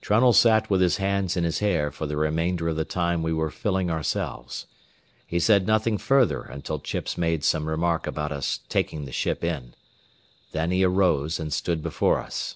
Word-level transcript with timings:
Trunnell 0.00 0.32
sat 0.32 0.70
with 0.70 0.80
his 0.80 0.98
hands 0.98 1.36
in 1.36 1.42
his 1.42 1.58
hair 1.58 1.90
for 1.90 2.06
the 2.06 2.16
remainder 2.16 2.68
of 2.68 2.76
the 2.76 2.84
time 2.84 3.20
we 3.20 3.32
were 3.32 3.50
filling 3.50 3.90
ourselves. 3.90 4.66
He 5.26 5.40
said 5.40 5.66
nothing 5.66 5.98
further 5.98 6.42
until 6.42 6.78
Chips 6.78 7.18
made 7.18 7.42
some 7.42 7.66
remark 7.68 8.06
about 8.06 8.30
his 8.30 8.60
taking 8.68 9.06
the 9.06 9.10
ship 9.12 9.42
in. 9.42 9.74
Then 10.52 10.70
he 10.70 10.84
arose 10.84 11.40
and 11.40 11.52
stood 11.52 11.82
before 11.82 12.20
us. 12.20 12.54